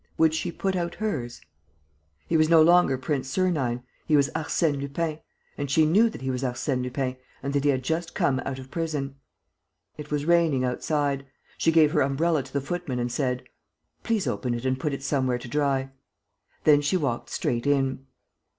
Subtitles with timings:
[0.17, 1.41] Would she put out hers?
[2.27, 5.19] He was no longer Prince Sernine: he was Arsène Lupin.
[5.59, 8.57] And she knew that he was Arsène Lupin and that he had just come out
[8.57, 9.17] of prison.
[9.99, 11.27] It was raining outside.
[11.55, 13.43] She gave her umbrella to the footman and said:
[14.01, 15.91] "Please open it and put it somewhere to dry."
[16.63, 18.07] Then she walked straight in.